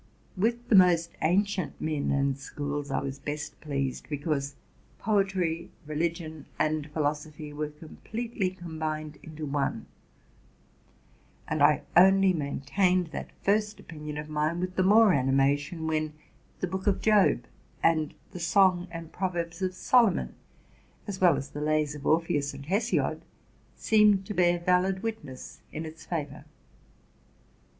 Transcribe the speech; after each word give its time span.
With 0.35 0.67
the 0.67 0.73
most 0.75 1.11
ancient 1.21 1.79
men 1.79 2.09
and 2.09 2.35
schools 2.35 2.89
I 2.89 3.01
was 3.03 3.19
best 3.19 3.61
pleased, 3.61 4.09
because 4.09 4.55
poetry, 4.97 5.69
religion, 5.85 6.47
and 6.57 6.89
philosophy 6.89 7.53
were 7.53 7.69
completely 7.69 8.49
combined 8.49 9.19
into 9.21 9.45
one; 9.45 9.85
and 11.47 11.61
I 11.61 11.83
only 11.95 12.33
maintained 12.33 13.09
that 13.11 13.29
first 13.43 13.79
opinion 13.79 14.17
of 14.17 14.27
mine 14.27 14.59
with 14.59 14.75
the 14.75 14.81
more 14.81 15.13
anima 15.13 15.55
tion, 15.55 15.85
when 15.85 16.13
the 16.61 16.67
Book 16.67 16.87
of 16.87 16.99
Job 16.99 17.43
and 17.83 18.15
the 18.31 18.39
Song 18.39 18.87
and 18.89 19.11
Proverbs 19.11 19.61
of 19.61 19.75
Solomon, 19.75 20.33
as 21.05 21.21
well 21.21 21.37
as 21.37 21.51
the 21.51 21.61
lays 21.61 21.93
of 21.93 22.07
Orpheus 22.07 22.55
and 22.55 22.65
Hesiod, 22.65 23.21
seemed 23.75 24.23
RELATING 24.23 24.23
TO 24.23 24.33
MY 24.33 24.39
LIFE. 24.39 24.61
183 24.61 24.61
to 24.63 24.65
bear 24.65 24.65
valid 24.65 25.03
witness 25.03 25.61
in 25.71 25.85
its 25.85 26.07
favor. 26.07 26.45